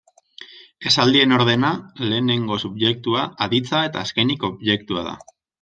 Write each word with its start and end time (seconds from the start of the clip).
Esaldien 0.91 1.35
ordena, 1.37 1.69
lehenengo 2.13 2.57
subjektua, 2.65 3.29
aditza 3.49 3.85
eta 3.91 4.05
azkenik 4.09 4.49
objektua 4.53 5.09
da. 5.11 5.19